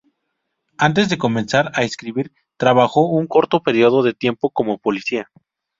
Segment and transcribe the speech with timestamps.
[0.79, 5.29] Antes de comenzar a escribir, trabajó un corto periodo de tiempo como policía.